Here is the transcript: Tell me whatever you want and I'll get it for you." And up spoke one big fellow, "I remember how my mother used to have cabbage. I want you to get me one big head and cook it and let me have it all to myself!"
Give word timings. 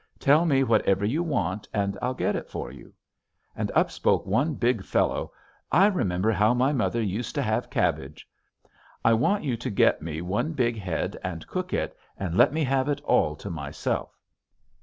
Tell 0.17 0.45
me 0.47 0.63
whatever 0.63 1.05
you 1.05 1.21
want 1.21 1.67
and 1.71 1.95
I'll 2.01 2.15
get 2.15 2.35
it 2.35 2.49
for 2.49 2.71
you." 2.71 2.91
And 3.55 3.71
up 3.75 3.91
spoke 3.91 4.25
one 4.25 4.55
big 4.55 4.83
fellow, 4.83 5.31
"I 5.71 5.85
remember 5.85 6.31
how 6.31 6.55
my 6.55 6.73
mother 6.73 6.99
used 7.03 7.35
to 7.35 7.41
have 7.43 7.69
cabbage. 7.69 8.27
I 9.05 9.13
want 9.13 9.43
you 9.43 9.55
to 9.57 9.69
get 9.69 10.01
me 10.01 10.19
one 10.23 10.53
big 10.53 10.75
head 10.79 11.19
and 11.23 11.45
cook 11.45 11.71
it 11.71 11.95
and 12.17 12.35
let 12.35 12.51
me 12.51 12.63
have 12.63 12.89
it 12.89 13.01
all 13.01 13.35
to 13.35 13.51
myself!" 13.51 14.17